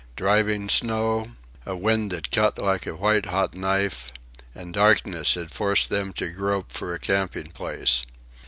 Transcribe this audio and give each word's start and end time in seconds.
Driving 0.15 0.67
snow, 0.67 1.33
a 1.63 1.77
wind 1.77 2.09
that 2.09 2.31
cut 2.31 2.57
like 2.57 2.87
a 2.87 2.95
white 2.95 3.27
hot 3.27 3.53
knife, 3.53 4.11
and 4.55 4.73
darkness 4.73 5.35
had 5.35 5.51
forced 5.51 5.89
them 5.89 6.11
to 6.13 6.29
grope 6.31 6.71
for 6.71 6.95
a 6.95 6.99
camping 6.99 7.51
place. 7.51 8.01